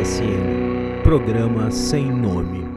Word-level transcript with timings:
PSN 0.00 1.02
Programa 1.02 1.70
Sem 1.70 2.10
Nome. 2.10 2.69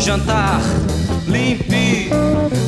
jantar. 0.00 0.60
Limpe 1.26 2.10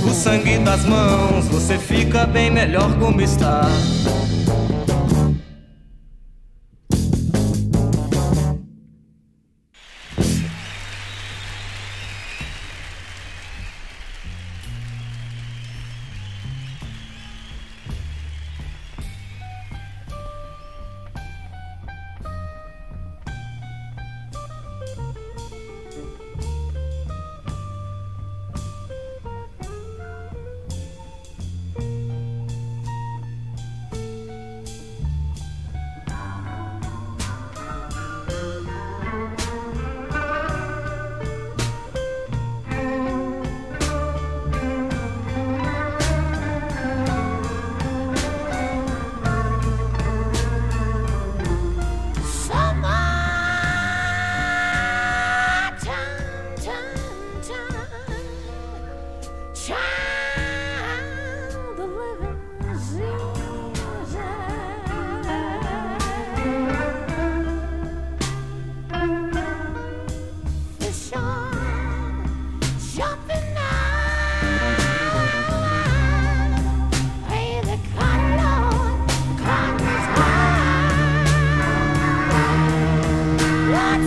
o 0.04 0.10
sangue 0.14 0.58
das 0.58 0.84
mãos, 0.84 1.48
você 1.48 1.78
fica 1.78 2.26
bem 2.26 2.50
melhor 2.50 2.96
como 2.98 3.20
está. 3.20 3.62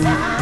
time. 0.02 0.35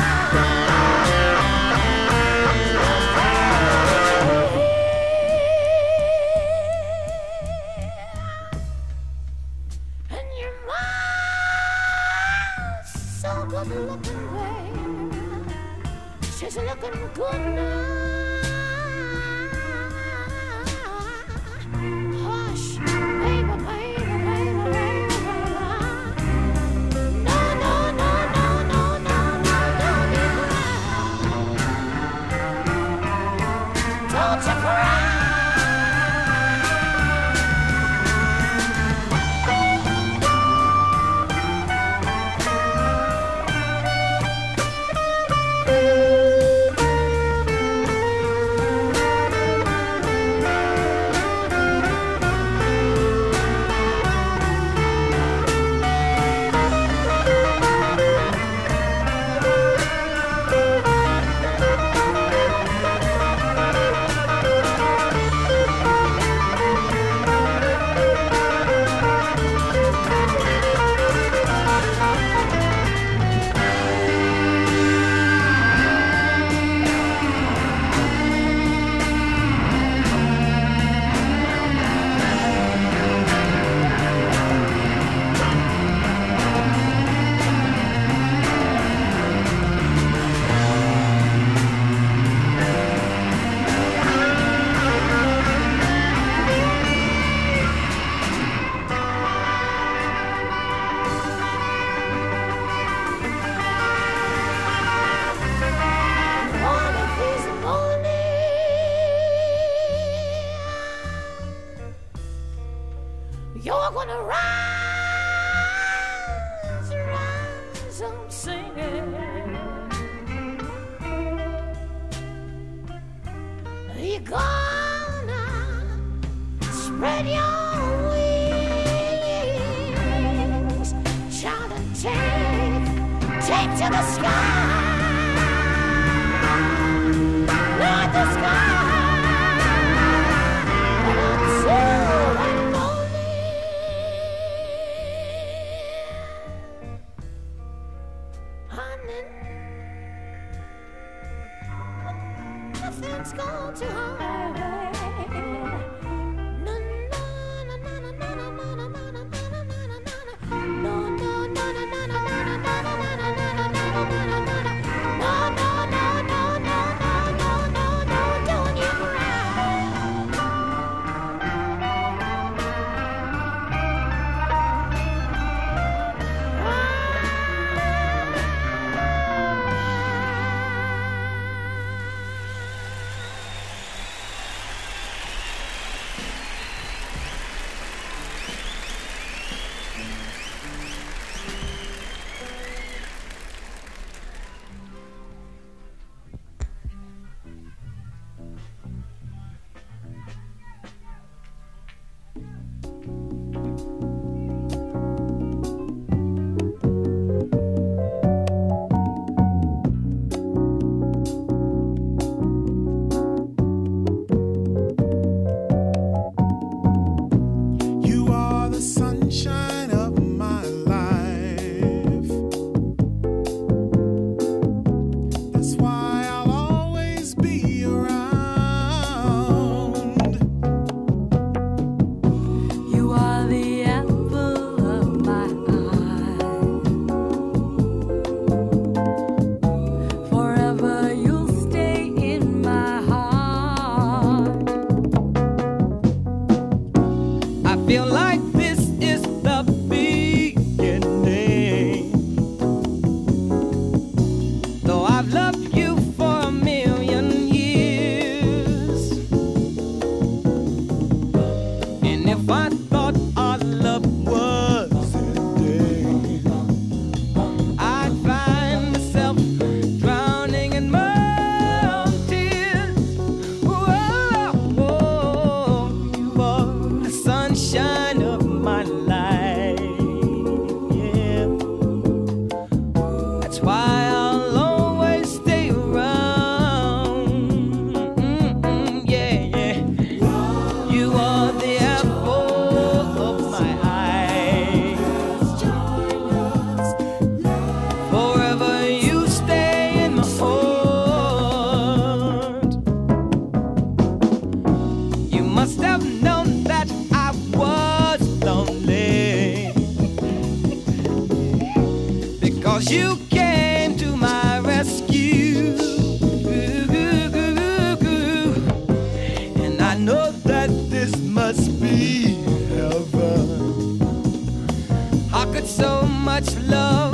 much 326.34 326.56
love. 326.66 327.13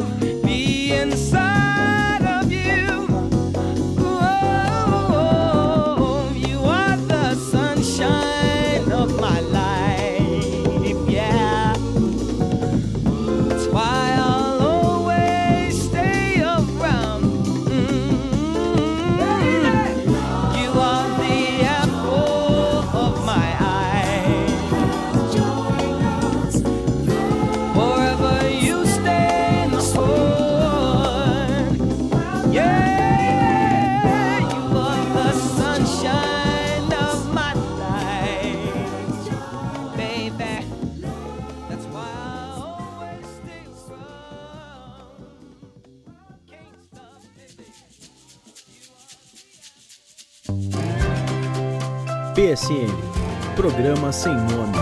sem 54.20 54.34
nome. 54.34 54.76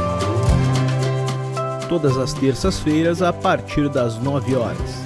Todas 1.88 2.16
as 2.18 2.32
terças-feiras 2.32 3.22
a 3.22 3.32
partir 3.32 3.88
das 3.88 4.18
9 4.18 4.56
horas. 4.56 5.04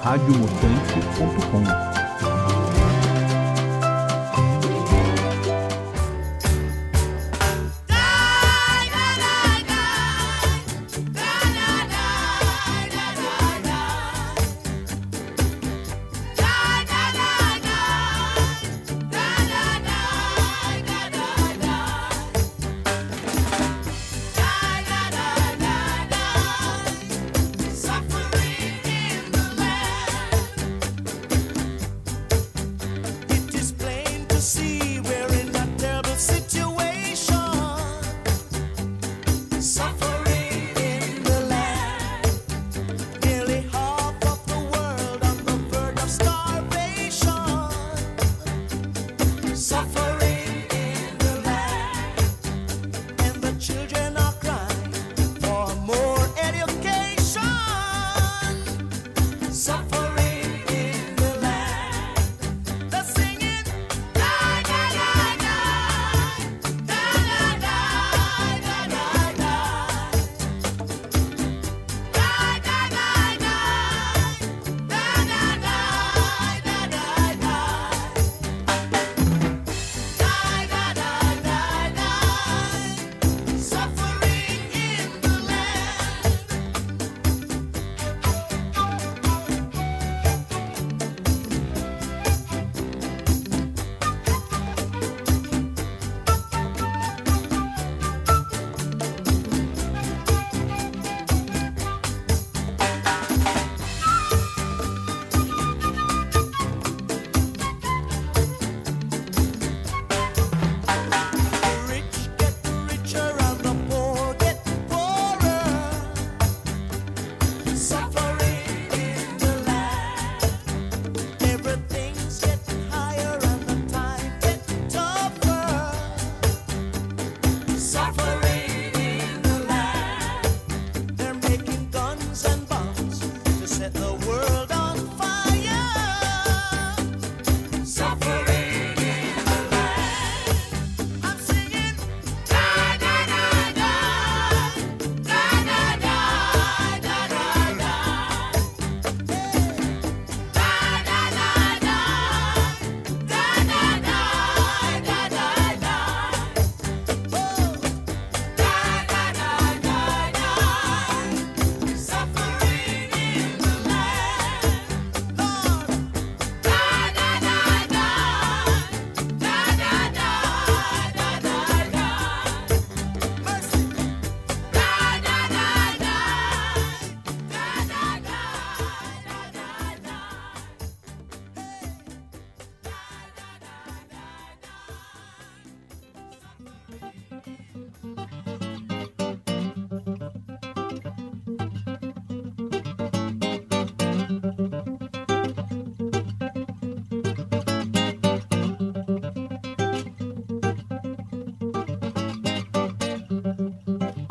radiomutante.com 0.00 1.83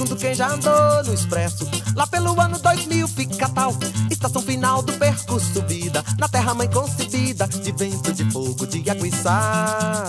Segundo 0.00 0.16
quem 0.16 0.34
já 0.34 0.48
andou 0.48 1.04
no 1.04 1.12
expresso. 1.12 1.68
Lá 1.94 2.06
pelo 2.06 2.40
ano 2.40 2.58
2000 2.58 3.06
fica 3.06 3.46
tal. 3.50 3.74
Estação 4.10 4.40
final 4.40 4.80
do 4.80 4.94
percurso 4.94 5.60
vida. 5.68 6.02
Na 6.18 6.26
terra 6.26 6.54
mãe 6.54 6.70
concebida 6.70 7.46
De 7.46 7.70
vento, 7.72 8.10
de 8.10 8.24
fogo, 8.30 8.66
de 8.66 8.88
água 8.88 9.06
e 9.06 9.12
sal. 9.12 10.06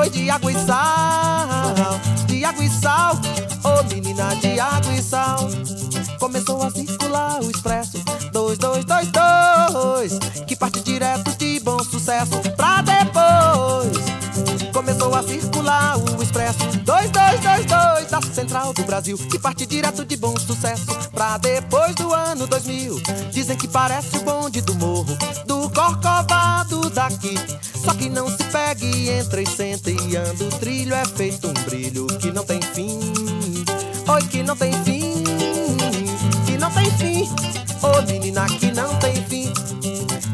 Oi, 0.00 0.10
de 0.10 0.28
água 0.28 0.50
e 0.50 0.54
sal 0.66 2.00
De 2.26 2.44
água 2.44 2.64
e 2.64 2.70
sal. 2.70 3.14
Ô 3.62 3.84
menina 3.94 4.34
de 4.34 4.58
água 4.58 4.94
e 4.94 5.00
sal. 5.00 5.48
Começou 6.18 6.64
a 6.64 6.70
circular 6.72 7.40
o 7.40 7.48
expresso. 7.52 8.02
2222 8.32 10.18
Que 10.44 10.56
parte 10.56 10.80
direto 10.80 11.38
de 11.38 11.60
bom 11.60 11.78
sucesso. 11.84 12.32
Pra 12.56 12.82
depois 12.82 14.10
Começou 14.72 15.14
a 15.14 15.22
circular 15.22 15.98
o 15.98 16.22
expresso. 16.22 16.58
2222 16.84 18.10
da 18.10 18.19
Central 18.40 18.72
do 18.72 18.82
Brasil 18.84 19.18
Que 19.18 19.38
parte 19.38 19.66
direto 19.66 20.02
de 20.02 20.16
bom 20.16 20.34
sucesso. 20.38 20.86
Pra 21.12 21.36
depois 21.36 21.94
do 21.94 22.12
ano 22.14 22.46
2000 22.46 23.02
Dizem 23.30 23.56
que 23.56 23.68
parece 23.68 24.16
o 24.16 24.20
bonde 24.22 24.62
do 24.62 24.74
morro 24.76 25.14
Do 25.46 25.68
Corcovado 25.70 26.88
daqui. 26.88 27.34
Só 27.84 27.92
que 27.92 28.08
não 28.08 28.28
se 28.30 28.42
pegue, 28.44 29.10
entra 29.10 29.42
e 29.42 29.46
senta 29.46 29.90
e 29.90 30.16
anda 30.16 30.44
O 30.44 30.50
trilho 30.58 30.94
é 30.94 31.04
feito 31.04 31.48
um 31.48 31.52
brilho 31.64 32.06
que 32.06 32.32
não 32.32 32.44
tem 32.44 32.60
fim. 32.62 32.98
Oi, 34.08 34.22
que 34.28 34.42
não 34.42 34.56
tem 34.56 34.72
fim 34.84 35.22
Que 36.46 36.56
não 36.56 36.70
tem 36.70 36.90
fim. 36.92 37.28
Ô 37.82 38.02
menina, 38.10 38.46
que 38.46 38.70
não 38.72 38.94
tem 38.96 39.14
fim. 39.24 39.52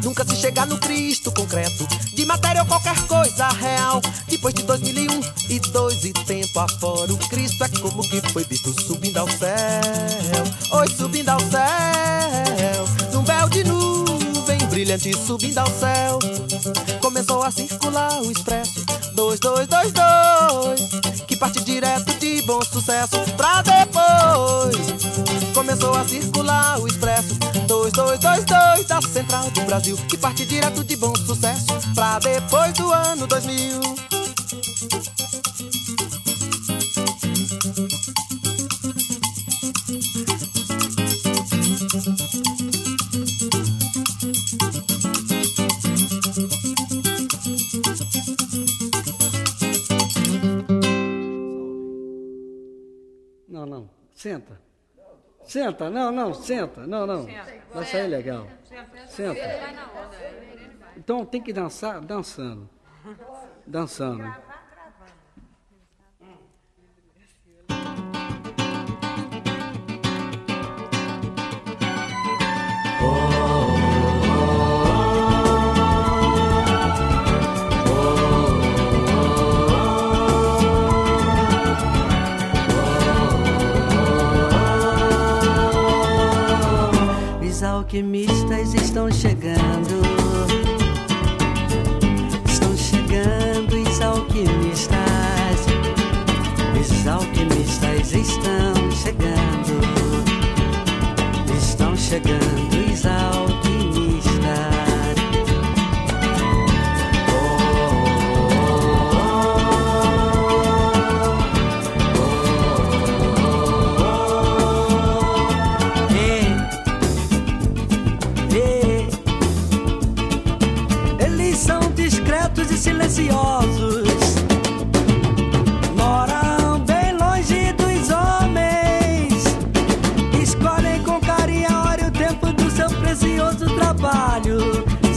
Nunca 0.04 0.24
se 0.24 0.36
chega 0.36 0.64
no 0.64 0.78
Cristo 0.78 1.32
concreto 1.32 1.86
De 2.14 2.24
matéria 2.24 2.62
ou 2.62 2.68
qualquer 2.68 2.96
coisa 3.06 3.48
real. 3.48 4.00
Depois 4.28 4.54
de 4.54 4.62
2001 4.62 5.20
e 5.50 5.58
dois 5.58 6.04
e 6.04 6.12
afora 6.58 7.12
O 7.12 7.18
Cristo 7.28 7.62
é 7.64 7.68
como 7.80 8.02
que 8.02 8.20
foi 8.32 8.44
visto 8.44 8.72
subindo 8.82 9.18
ao 9.18 9.28
céu. 9.28 9.52
Oi, 10.72 10.88
subindo 10.88 11.28
ao 11.28 11.40
céu. 11.40 12.86
Num 13.12 13.22
véu 13.24 13.48
de 13.48 13.64
nuvem 13.64 14.58
brilhante 14.68 15.12
subindo 15.16 15.58
ao 15.58 15.66
céu. 15.66 16.18
Começou 17.00 17.42
a 17.42 17.50
circular 17.50 18.20
o 18.22 18.30
expresso. 18.30 18.84
2222 19.14 21.24
Que 21.26 21.36
parte 21.36 21.64
direto 21.64 22.12
de 22.18 22.42
bom 22.42 22.60
sucesso 22.62 23.16
Pra 23.36 23.62
depois. 23.62 24.76
Começou 25.54 25.94
a 25.94 26.06
circular 26.06 26.78
o 26.80 26.86
expresso. 26.86 27.34
2222 27.66 28.86
da 28.86 29.00
Central 29.02 29.50
do 29.50 29.62
Brasil. 29.62 29.96
Que 30.08 30.18
parte 30.18 30.44
direto 30.44 30.84
de 30.84 30.96
bom 30.96 31.14
sucesso 31.16 31.66
Pra 31.94 32.18
depois 32.18 32.74
do 32.74 32.92
ano 32.92 33.26
2000 33.26 34.15
Senta. 54.16 54.58
Senta, 55.44 55.90
não, 55.90 56.10
não, 56.10 56.32
senta. 56.32 56.86
Não, 56.86 57.06
não. 57.06 57.28
Vai 57.72 57.84
sair 57.84 58.08
legal. 58.08 58.48
Senta. 59.06 59.38
Então 60.96 61.24
tem 61.26 61.40
que 61.40 61.52
dançar 61.52 62.00
dançando. 62.00 62.68
Dançando. 63.66 64.34
Alquimistas 87.86 88.74
estão 88.74 89.08
chegando. 89.12 90.02
Estão 92.44 92.76
chegando 92.76 93.76
os 93.76 94.00
alquimistas. 94.00 94.96
Os 96.80 97.06
alquimistas 97.06 98.12
estão 98.12 98.90
chegando. 98.90 99.80
Estão 101.56 101.96
chegando 101.96 102.92
os 102.92 103.06
alquimistas. 103.06 103.55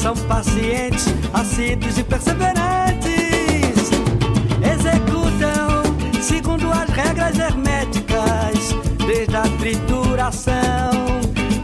São 0.10 0.16
pacientes, 0.28 1.06
assíduos 1.32 2.00
e 2.00 2.04
perseverantes. 2.04 3.92
Executam 4.60 5.84
segundo 6.20 6.72
as 6.72 6.90
regras 6.90 7.38
herméticas, 7.38 8.74
desde 9.06 9.36
a 9.36 9.44
trituração, 9.60 10.90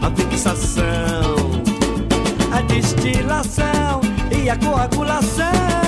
a 0.00 0.10
fixação, 0.14 1.34
a 2.52 2.60
destilação 2.60 4.00
e 4.30 4.48
a 4.48 4.56
coagulação. 4.56 5.85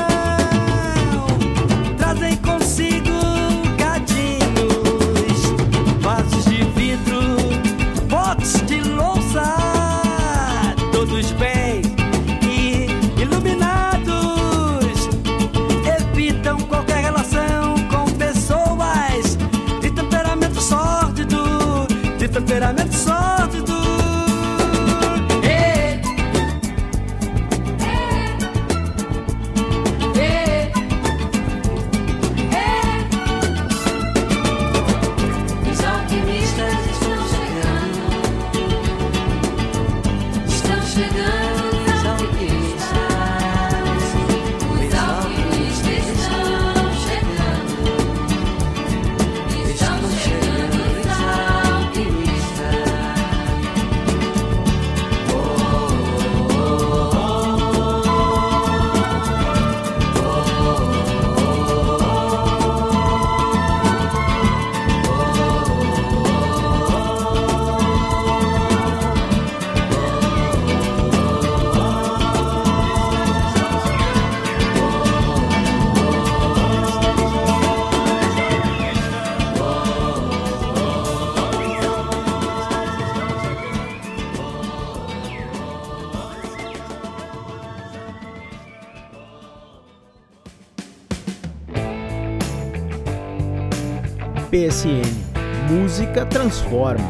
PSN 94.59 95.71
Música 95.71 96.27
transforma. 96.27 97.07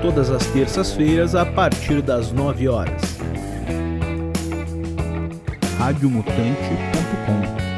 Todas 0.00 0.30
as 0.30 0.46
terças-feiras 0.46 1.34
a 1.34 1.44
partir 1.44 2.00
das 2.00 2.32
9 2.32 2.66
horas. 2.66 3.02
radiomutante.com 5.78 7.73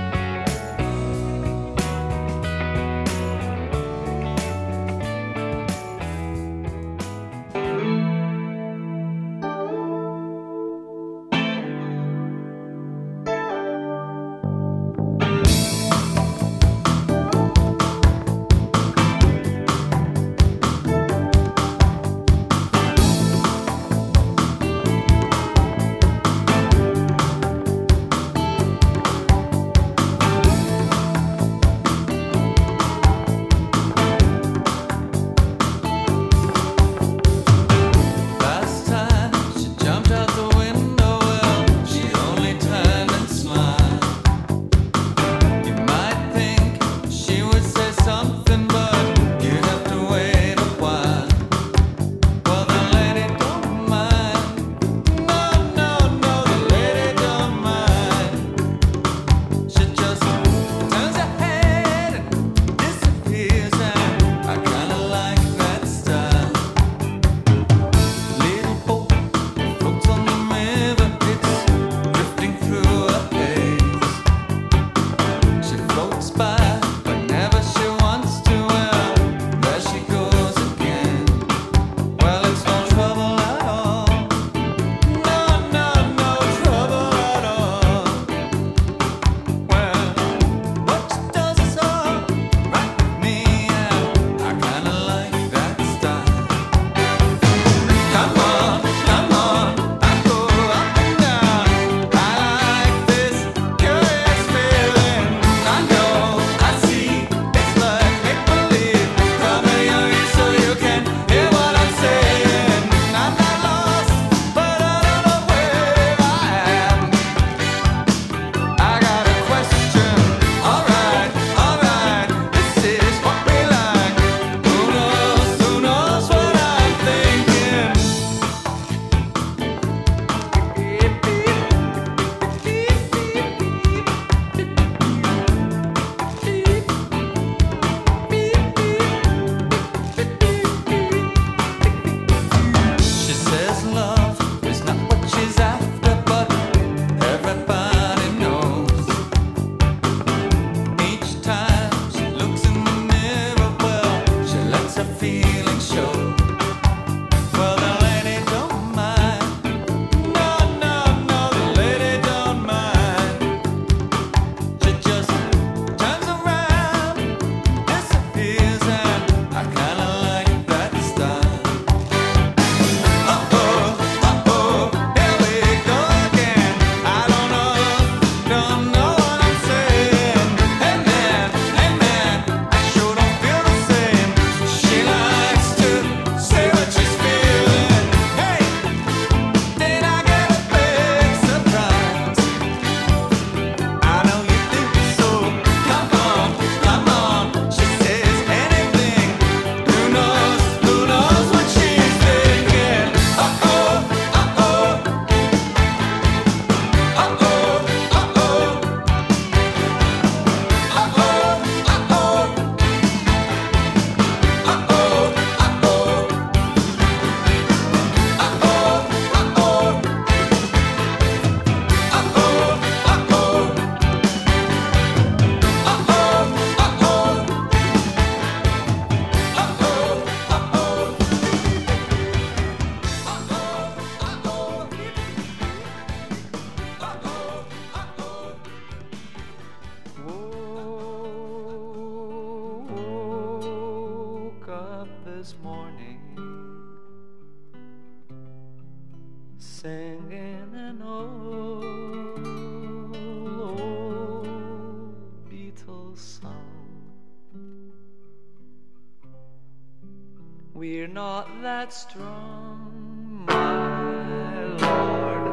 that 261.79 261.93
strong, 261.93 263.45
my 263.47 264.65
Lord. 264.83 265.45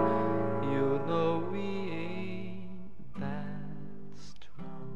You 0.72 0.88
know 1.06 1.44
we 1.52 1.68
ain't 2.06 3.20
that 3.20 3.68
strong. 4.32 4.88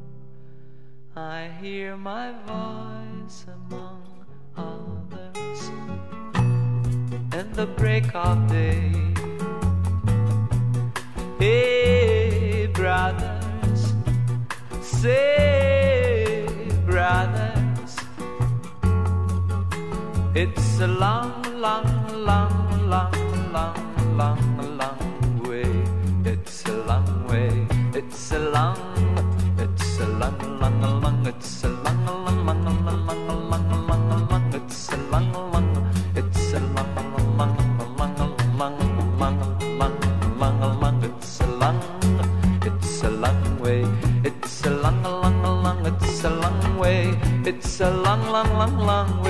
I 1.18 1.50
hear 1.60 1.98
my 1.98 2.32
voice 2.54 3.44
among 3.58 4.04
others 4.56 5.62
in 7.40 7.52
the 7.60 7.68
break 7.76 8.16
of 8.16 8.48
day. 8.48 8.94
Hey, 11.40 12.68
brothers, 12.68 13.94
say, 14.80 16.48
brothers, 16.86 17.57
it's 20.40 20.80
a 20.80 20.86
long, 20.86 21.42
long, 21.60 21.84
long, 22.14 22.88
long, 22.88 23.12
long, 23.52 24.16
long, 24.16 24.78
long 24.78 25.42
way. 25.50 25.66
It's 26.32 26.64
a 26.66 26.74
long 26.86 27.26
way. 27.28 27.66
It's 27.96 28.32
a 28.34 28.38
long. 28.38 28.78
It's 29.58 30.00
a 30.00 30.06
long, 30.06 30.38
long, 30.60 31.02
long. 31.02 31.26
It's 31.26 31.64
a 31.64 31.70
long, 31.70 32.06
long, 32.06 32.46
long, 32.46 32.66
long, 32.66 32.86
long, 32.86 33.50
long, 33.50 33.88
long, 33.88 34.28
long. 34.30 34.54
It's 34.54 34.90
a 34.90 34.98
long, 35.10 35.32
long. 35.34 35.92
It's 36.16 36.54
a 36.54 36.60
long, 36.60 36.94
long, 36.96 37.38
long, 37.40 37.58
long, 37.98 38.16
long, 38.60 38.78
long, 40.38 40.60
long, 40.60 40.80
long. 40.80 41.04
It's 41.04 41.42
a 41.42 41.48
long. 41.48 41.82
It's 42.62 43.02
a 43.02 43.10
long 43.10 43.60
way. 43.60 43.88
It's 44.24 44.64
a 44.68 44.70
long, 44.70 45.02
long, 45.02 45.64
long. 45.64 45.84
It's 45.88 46.24
a 46.24 46.30
long 46.30 46.78
way. 46.78 47.18
It's 47.44 47.82
a 47.82 47.90
long, 47.90 48.22
long, 48.30 48.54
long, 48.54 48.78
long. 48.78 49.27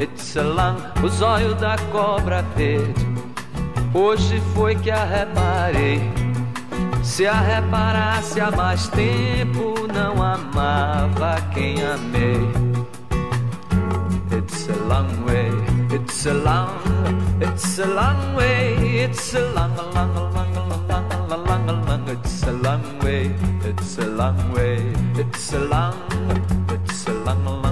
Etselan, 0.00 0.76
o 1.04 1.08
zóio 1.08 1.54
da 1.54 1.76
cobra 1.92 2.40
verde. 2.56 3.06
Hoje 3.92 4.40
foi 4.54 4.74
que 4.74 4.90
a 4.90 5.04
reparei. 5.04 6.00
Se 7.02 7.26
a 7.26 7.38
reparasse 7.38 8.40
há 8.40 8.50
mais 8.50 8.88
tempo, 8.88 9.74
não 9.92 10.22
amava 10.22 11.36
quem 11.52 11.82
amei. 11.82 12.48
It's 14.32 14.70
a 14.70 14.76
long 14.88 15.26
way, 15.26 15.50
it's 15.94 16.26
a 16.26 16.32
long, 16.32 16.70
it's 17.42 17.78
a 17.78 17.84
long 17.84 18.36
way, 18.36 19.04
it's 19.04 19.34
a 19.34 19.40
long, 19.52 19.76
long, 19.76 19.92
long, 19.92 20.34
long, 20.34 21.28
long, 21.28 21.66
long, 21.66 21.86
long, 21.86 22.08
it's 22.08 22.42
a 22.44 22.52
long 22.52 22.82
way, 23.04 23.30
it's 23.68 23.98
a 23.98 24.06
long 24.06 24.52
way, 24.54 24.78
it's 25.18 25.52
a 25.52 25.58
long, 25.58 25.94
it's 26.70 27.06
a 27.06 27.12
long, 27.12 27.44
long. 27.44 27.69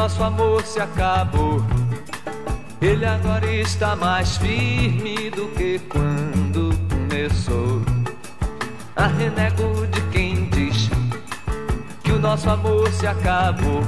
Nosso 0.00 0.24
amor 0.24 0.62
se 0.62 0.80
acabou. 0.80 1.62
Ele 2.80 3.04
agora 3.04 3.52
está 3.52 3.94
mais 3.94 4.38
firme 4.38 5.28
do 5.28 5.46
que 5.48 5.78
quando 5.90 6.70
começou. 6.88 7.82
A 8.96 9.08
renego 9.08 9.86
de 9.88 10.00
quem 10.10 10.48
diz 10.48 10.88
que 12.02 12.12
o 12.12 12.18
nosso 12.18 12.48
amor 12.48 12.90
se 12.92 13.06
acabou. 13.06 13.82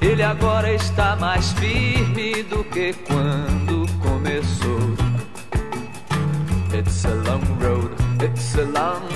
Ele 0.00 0.24
agora 0.24 0.72
está 0.72 1.14
mais 1.14 1.52
firme 1.52 2.42
do 2.42 2.64
que 2.64 2.92
quando 3.06 3.86
começou. 4.00 4.80
It's 6.74 7.04
a 7.04 7.14
long 7.14 7.44
road, 7.60 7.94
it's 8.24 8.56
a 8.56 8.64
long, 8.64 9.06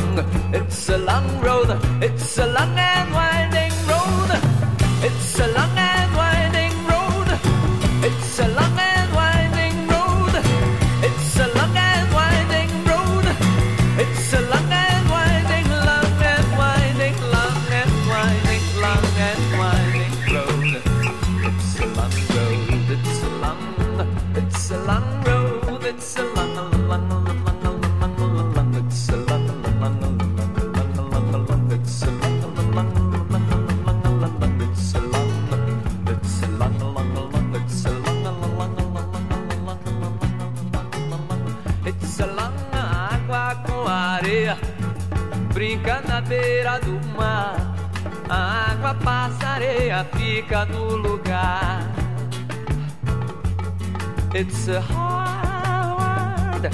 it's 0.53 0.89
a 0.89 0.99
long 0.99 1.27
road, 1.43 1.77
it's 2.01 2.39
a 2.39 2.47
long 2.47 2.79
and 2.79 3.13
road. 3.13 3.34
It's 5.07 5.39
a 5.39 5.47
long 5.49 5.94
brinca 45.65 46.03
na 46.07 46.21
beira 46.21 46.79
do 46.79 47.01
mar. 47.17 47.57
A 48.29 48.73
água 48.73 48.95
passa, 48.95 49.47
areia 49.47 50.05
fica 50.15 50.67
no 50.67 50.97
lugar. 50.97 51.81
It's 54.35 54.69
a 54.69 54.81
hard, 54.81 56.69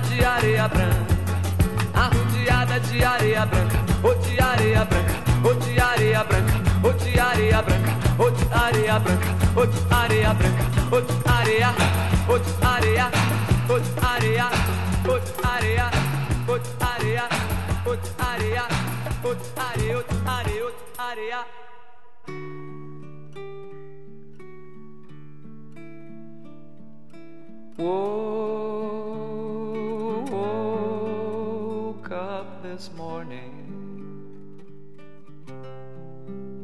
de 0.00 0.24
areia 0.24 0.68
branca. 0.68 1.14
Arrodeada 1.94 2.80
de 2.80 3.04
areia 3.04 3.46
branca, 3.46 3.78
ou 4.02 4.14
de 4.16 4.40
areia 4.40 4.84
branca, 4.84 5.14
ou 5.44 5.54
de 5.54 5.80
areia 5.80 6.24
branca, 6.24 6.54
ou 6.82 6.92
de 6.92 7.20
areia 7.20 7.62
branca, 7.62 7.90
ou 8.18 8.30
de 8.30 8.44
areia 8.52 8.98
branca, 8.98 9.26
ou 9.56 9.66
de 9.66 9.94
areia 9.94 10.34
branca, 10.34 10.64
ou 10.90 11.00
de 11.00 11.12
areia, 11.28 11.74
ou 12.28 12.38
de 12.38 12.66
areia, 12.66 13.10
ou 13.68 13.80
de 13.80 13.90
areia, 14.06 14.50
ou 15.08 15.18
de 15.18 15.46
areia, 15.46 15.90
ou 16.48 16.58
de 16.58 16.70
areia, 16.82 17.28
ou 17.86 17.96
de 17.96 18.10
areia, 18.18 18.64
ou 19.24 19.34
de 19.34 19.42
areia, 19.58 19.96
ou 19.96 20.02
de 20.02 20.28
areia, 20.28 20.64
ou 20.64 20.70
de 20.70 21.00
areia. 21.00 21.44
Wo- 27.78 28.89
up 32.40 32.62
this 32.62 32.90
morning 32.96 33.52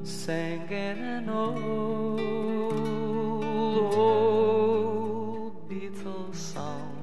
singing 0.03 0.71
an 0.73 1.29
old, 1.29 2.19
old 3.95 5.69
Beatles 5.69 6.35
song. 6.35 6.97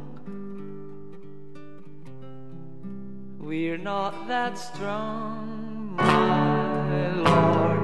We're 3.37 3.77
not 3.77 4.27
that 4.27 4.57
strong, 4.57 5.93
my 5.95 7.11
lord. 7.29 7.83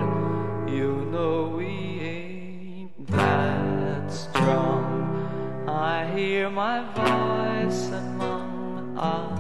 You 0.72 1.06
know 1.12 1.54
we 1.56 1.68
ain't 1.68 3.08
that 3.12 4.12
strong. 4.12 5.68
I 5.68 6.10
hear 6.16 6.50
my 6.50 6.82
voice 6.96 7.90
among 7.90 8.98
us 8.98 9.39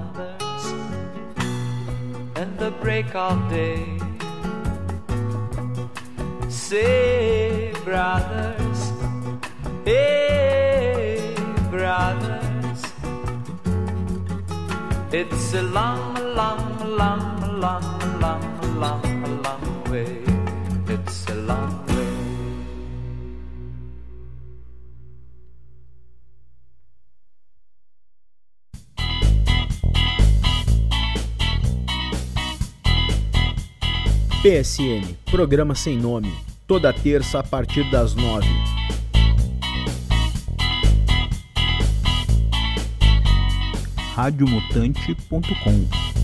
break 2.81 3.13
of 3.15 3.49
day. 3.49 3.97
Say, 6.49 7.73
brothers, 7.83 8.91
hey, 9.85 11.35
brothers, 11.69 12.81
it's 15.11 15.53
a 15.53 15.63
long, 15.63 16.15
long, 16.35 16.97
long, 16.97 17.59
long, 17.59 18.19
long, 18.21 18.79
long. 18.79 19.08
PSN, 34.49 35.13
programa 35.29 35.75
sem 35.75 35.95
nome, 35.95 36.33
toda 36.65 36.91
terça 36.91 37.37
a 37.37 37.43
partir 37.43 37.87
das 37.91 38.15
nove. 38.15 38.47
radiomutante.com 44.15 46.18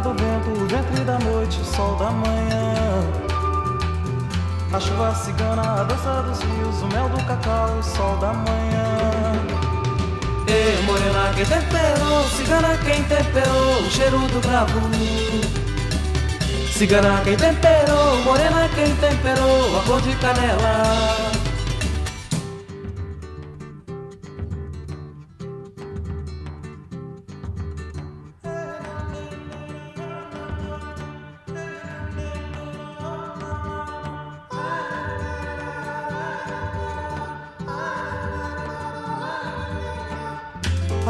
do 0.00 0.10
vento, 0.10 0.50
o 0.50 0.66
ventre 0.66 1.04
da 1.04 1.18
noite, 1.18 1.60
o 1.60 1.64
sol 1.64 1.96
da 1.96 2.10
manhã. 2.10 3.04
A 4.72 4.80
chuva 4.80 5.14
cigana, 5.14 5.62
a 5.62 5.84
dança 5.84 6.22
dos 6.22 6.40
rios, 6.40 6.82
o 6.82 6.86
mel 6.86 7.08
do 7.08 7.24
cacau, 7.24 7.78
o 7.78 7.82
sol 7.82 8.16
da 8.16 8.32
manhã. 8.32 9.32
Ei, 10.46 10.82
morena, 10.84 11.32
quem 11.34 11.44
temperou, 11.44 12.24
cigana, 12.30 12.78
quem 12.78 13.02
temperou, 13.04 13.82
o 13.82 13.90
cheiro 13.90 14.18
do 14.18 14.40
bravo. 14.40 14.80
Cigana, 16.72 17.20
quem 17.22 17.36
temperou, 17.36 18.16
morena, 18.24 18.68
quem 18.74 18.94
temperou, 18.96 19.78
a 19.78 19.82
cor 19.82 20.00
de 20.00 20.14
canela. 20.16 21.29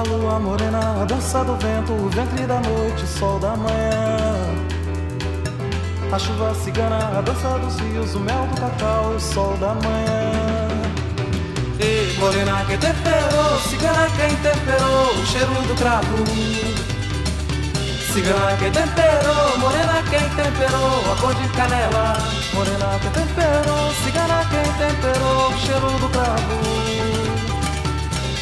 A 0.00 0.02
lua 0.02 0.38
morena, 0.38 1.02
a 1.02 1.04
dança 1.04 1.44
do 1.44 1.54
vento, 1.56 1.92
o 1.92 2.08
ventre 2.08 2.46
da 2.46 2.58
noite, 2.60 3.04
o 3.04 3.06
sol 3.06 3.38
da 3.38 3.54
manhã. 3.54 4.32
A 6.10 6.18
chuva 6.18 6.54
cigana, 6.54 7.18
a 7.18 7.20
dança 7.20 7.58
dos 7.58 7.78
rios, 7.80 8.14
o 8.14 8.20
mel 8.20 8.46
do 8.46 8.58
cacau, 8.58 9.10
o 9.10 9.20
sol 9.20 9.58
da 9.58 9.74
manhã. 9.74 10.68
Ei, 11.78 12.16
morena 12.18 12.64
que 12.64 12.78
temperou, 12.78 13.58
cigana 13.68 14.08
quem 14.16 14.34
temperou, 14.36 15.12
o 15.20 15.26
cheiro 15.26 15.52
do 15.68 15.74
cravo. 15.74 16.24
Cigana 18.10 18.56
que 18.56 18.70
temperou, 18.70 19.58
morena 19.58 20.02
quem 20.08 20.26
temperou, 20.30 21.12
a 21.12 21.16
cor 21.20 21.34
de 21.34 21.48
canela. 21.48 22.16
Morena 22.54 22.98
que 23.02 23.10
temperou, 23.10 23.92
cigana 24.02 24.46
quem 24.48 24.64
temperou, 24.78 25.50
o 25.50 25.58
cheiro 25.58 25.90
do 26.00 26.08
cravo. 26.08 27.19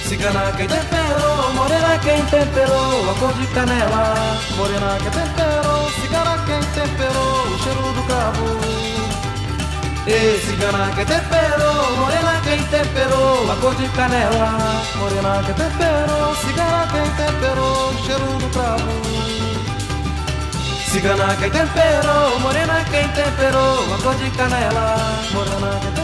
Cigana 0.09 0.50
quem 0.56 0.66
temperou, 0.66 1.52
morena 1.52 1.98
quem 1.98 2.24
temperou, 2.24 3.11
a 3.11 3.14
cor 3.18 3.30
de 3.34 3.46
canela. 3.48 4.14
Morena 4.56 4.96
que 4.96 5.11
temperou, 5.11 5.90
cigana 6.00 6.38
quem 6.46 6.61
temperou, 6.72 7.44
o 7.44 7.59
cheiro 7.62 7.92
do 7.92 8.02
cravo. 8.06 8.46
Ei, 10.06 10.40
cigana 10.40 10.90
que 10.94 11.04
temperou, 11.04 11.96
morena 11.98 12.40
quem 12.42 12.62
temperou, 12.62 13.52
a 13.52 13.56
cor 13.56 13.74
de 13.74 13.86
canela. 13.88 14.82
Morena 14.96 15.42
que 15.44 15.52
temperou, 15.52 16.34
cigana 16.36 16.88
quem 16.90 17.26
temperou, 17.26 17.90
o 17.90 17.98
cheiro 18.06 18.38
do 18.38 18.48
cravo. 18.48 19.28
Cigana 20.90 21.36
quem 21.36 21.50
temperou, 21.50 22.40
morena 22.40 22.82
quem 22.90 23.06
temperou, 23.09 23.94
a 23.94 24.02
cor 24.02 24.14
de 24.14 24.30
canela. 24.30 24.96
Morena 25.34 25.78
que 25.82 25.97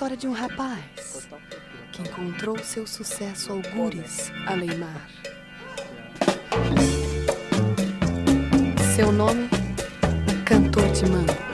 história 0.00 0.16
de 0.16 0.26
um 0.26 0.32
rapaz 0.32 1.28
que 1.92 2.00
encontrou 2.00 2.56
seu 2.60 2.86
sucesso 2.86 3.52
algures 3.52 4.32
além 4.46 4.74
mar. 4.78 5.06
Seu 8.96 9.12
nome, 9.12 9.46
Cantor 10.46 10.90
de 10.92 11.04
Mango. 11.04 11.49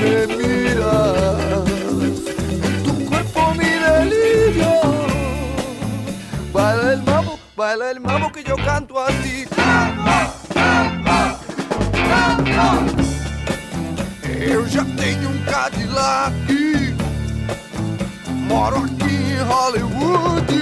Me 0.00 0.26
miras. 0.36 1.64
Tu 2.84 3.06
cuerpo 3.06 3.54
mi 3.54 3.70
delirio. 3.84 4.74
Baila 6.52 6.92
el 6.92 7.02
mambo, 7.02 7.38
baila 7.56 7.90
el 7.90 8.00
mambo 8.00 8.32
que 8.32 8.42
yo 8.42 8.56
canto 8.56 8.98
a 8.98 9.08
ti. 9.22 9.46
Eu 14.42 14.66
já 14.66 14.84
tenho 14.96 15.28
um 15.30 15.44
Cadillac 15.44 16.34
Moro 18.48 18.84
aqui 18.84 19.14
em 19.14 19.42
Hollywood 19.42 20.52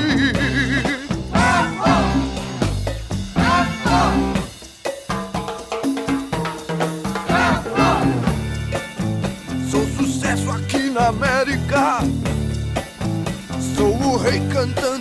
cantando 14.59 14.98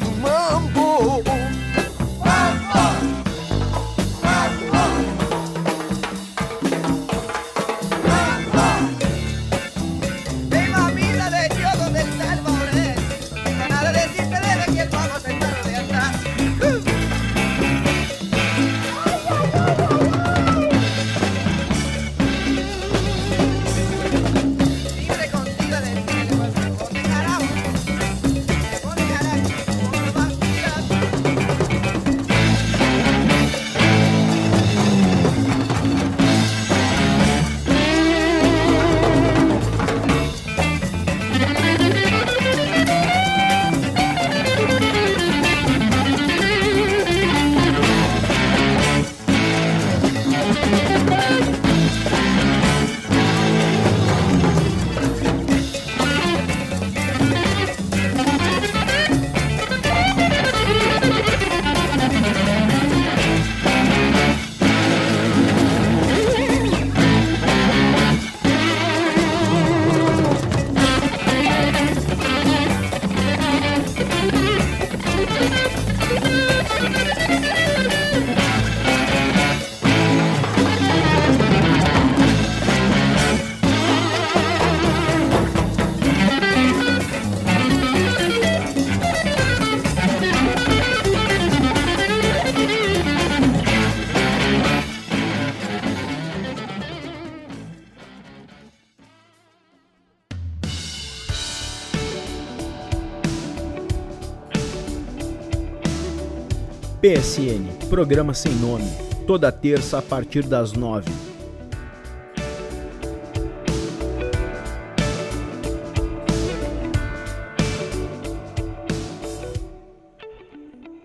PSN, 107.08 107.88
programa 107.90 108.34
sem 108.34 108.52
nome, 108.56 108.84
toda 109.26 109.50
terça 109.50 110.00
a 110.00 110.02
partir 110.02 110.44
das 110.44 110.74
nove. 110.74 111.10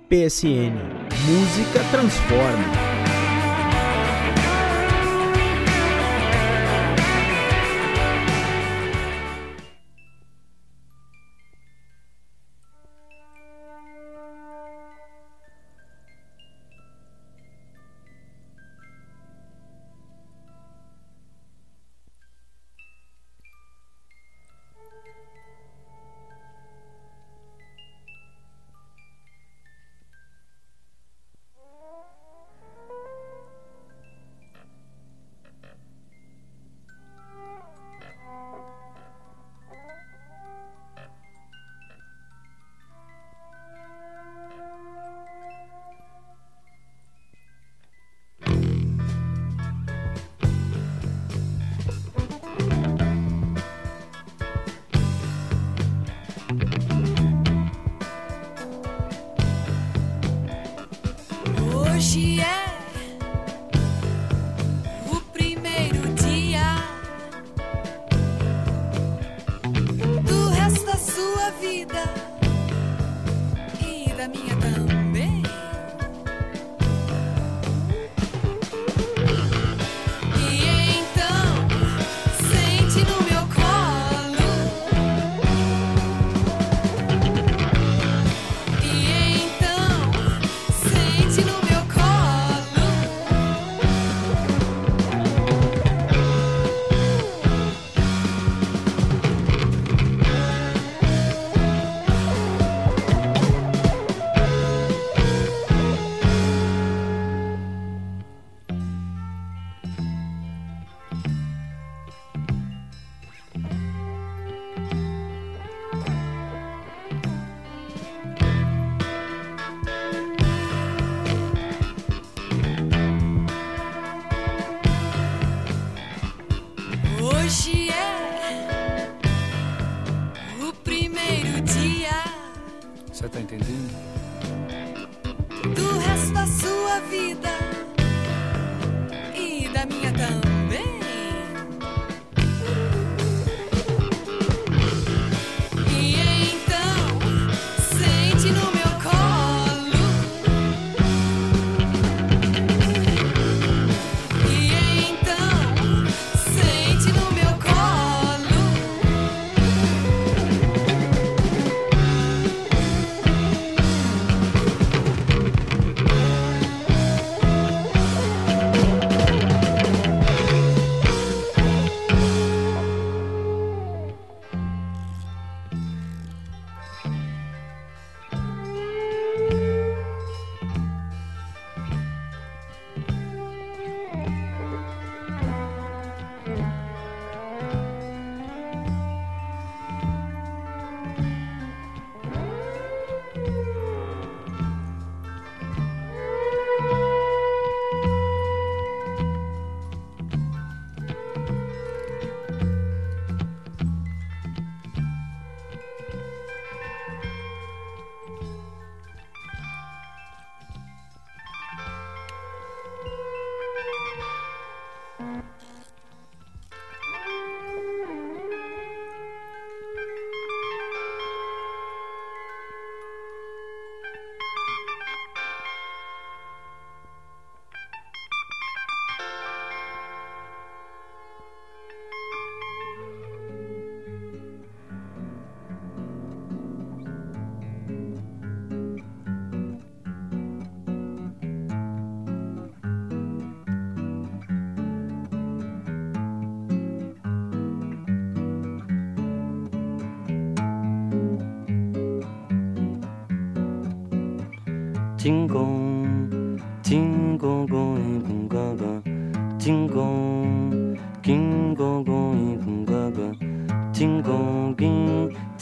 PSN, 0.09 0.75
música 1.25 1.85
transforma. 1.93 2.92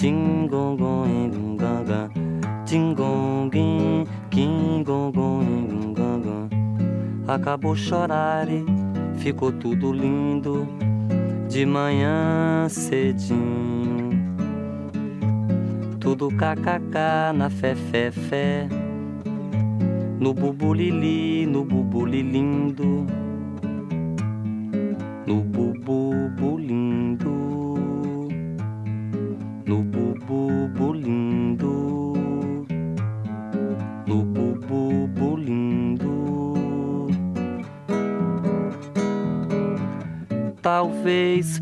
King, 0.00 0.48
tingong, 0.48 0.78
going, 0.78 1.30
gung, 1.30 1.56
gaga. 1.58 2.08
Tingong, 2.64 3.50
king, 3.52 4.08
king, 4.30 4.82
go, 4.82 5.12
going, 5.12 5.68
gung, 5.68 5.92
gaga. 5.92 6.48
Acabou 7.28 7.76
chorar 7.76 8.48
e 8.48 8.64
ficou 9.18 9.52
tudo 9.52 9.92
lindo 9.92 10.66
de 11.50 11.66
manhã 11.66 12.66
cedinho. 12.70 14.08
Tudo 16.00 16.30
kkk 16.30 16.96
na 17.34 17.50
fé, 17.50 17.74
fé, 17.74 18.10
fé. 18.10 18.68
No 20.18 20.32
bubulili, 20.32 21.44
no 21.44 21.62
bubulilindo. 21.62 23.04
No. 25.26 25.59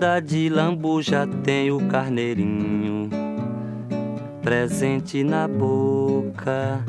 Da 0.00 0.18
de 0.18 0.48
lambuja 0.48 1.28
tem 1.44 1.70
o 1.70 1.86
carneirinho 1.86 3.10
presente 4.40 5.22
na 5.22 5.46
boca, 5.46 6.82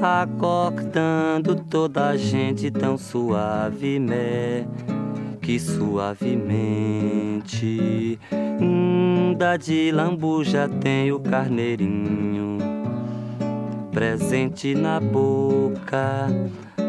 acordando 0.00 1.54
toda 1.56 2.08
a 2.08 2.16
gente 2.16 2.70
tão 2.70 2.96
suave, 2.96 3.98
né? 3.98 4.66
Que 5.42 5.60
suavemente. 5.60 6.18
Da 9.36 9.58
de 9.58 9.92
lambuja 9.92 10.70
tem 10.80 11.12
o 11.12 11.20
carneirinho 11.20 12.56
presente 13.92 14.74
na 14.74 14.98
boca, 14.98 16.28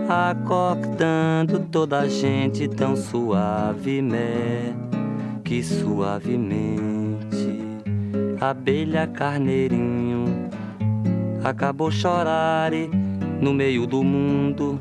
acordando 0.07 1.59
toda 1.69 1.99
a 1.99 2.07
gente 2.07 2.65
tão 2.69 2.95
suave, 2.95 4.01
né? 4.01 4.88
Que 5.49 5.63
suavemente, 5.63 7.17
abelha 8.39 9.07
carneirinho, 9.07 10.25
acabou 11.43 11.89
chorar 11.89 12.71
e 12.71 12.87
no 13.41 13.51
meio 13.51 13.87
do 13.87 14.03
mundo, 14.03 14.79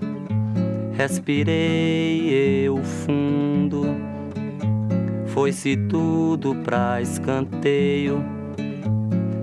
respirei 0.92 2.66
eu 2.66 2.76
fundo, 2.84 3.96
foi-se 5.28 5.74
tudo 5.74 6.54
pra 6.56 7.00
escanteio. 7.00 8.22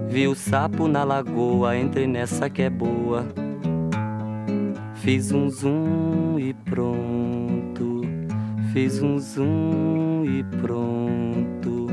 Vi 0.08 0.28
o 0.28 0.36
sapo 0.36 0.88
na 0.88 1.04
lagoa, 1.04 1.76
entrei 1.76 2.06
nessa 2.06 2.52
que 2.52 2.62
é 2.62 2.70
boa. 2.70 3.26
Fiz 4.94 5.32
um 5.32 5.50
zoom 5.50 6.38
e 6.38 6.54
pronto. 6.54 7.45
Fiz 8.76 9.02
um 9.02 9.18
zoom 9.18 10.26
e 10.26 10.44
pronto. 10.60 11.88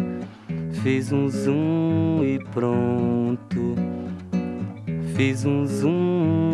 Fiz 0.82 1.12
um 1.12 1.28
zoom 1.28 2.24
e 2.24 2.40
pronto. 2.52 3.76
Fiz 5.14 5.44
um 5.44 5.64
zoom. 5.64 6.51